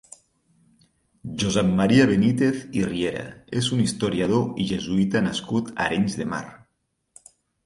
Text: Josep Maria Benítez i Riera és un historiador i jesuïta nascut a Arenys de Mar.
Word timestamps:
Josep 1.43 1.67
Maria 1.81 2.07
Benítez 2.11 2.63
i 2.79 2.81
Riera 2.87 3.27
és 3.61 3.69
un 3.77 3.85
historiador 3.85 4.49
i 4.65 4.69
jesuïta 4.73 5.23
nascut 5.29 5.71
a 5.77 5.77
Arenys 5.87 6.19
de 6.23 6.29
Mar. 6.35 6.43